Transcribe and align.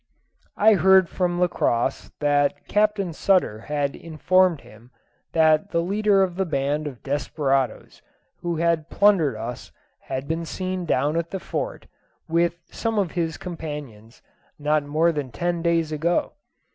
I 0.57 0.73
heard 0.73 1.09
from 1.09 1.39
Lacosse 1.39 2.09
that 2.21 2.65
Captain 2.67 3.13
Sutter 3.13 3.59
had 3.59 3.95
informed 3.95 4.61
him 4.61 4.89
that 5.33 5.69
the 5.69 5.83
leader 5.83 6.23
of 6.23 6.37
the 6.37 6.43
band 6.45 6.87
of 6.87 7.03
desperadoes 7.03 8.01
who 8.37 8.55
had 8.55 8.89
plundered 8.89 9.35
us 9.35 9.71
had 9.99 10.27
been 10.27 10.43
seen 10.43 10.85
down 10.85 11.17
at 11.17 11.29
the 11.29 11.39
Fort 11.39 11.85
with 12.27 12.55
some 12.71 12.97
of 12.97 13.11
his 13.11 13.37
companions 13.37 14.23
not 14.57 14.81
more 14.83 15.11
than 15.11 15.29
ten 15.29 15.61
days 15.61 15.91
ago. 15.91 16.33